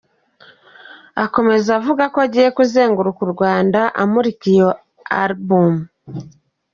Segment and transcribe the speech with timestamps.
[1.23, 4.69] Akomeza avuga ko agiye kuzenguruka u Rwanda amurika iyo
[5.21, 5.83] “Alibumu”.